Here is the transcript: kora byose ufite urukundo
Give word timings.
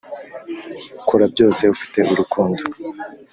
kora 1.07 1.25
byose 1.33 1.61
ufite 1.75 1.99
urukundo 2.11 2.61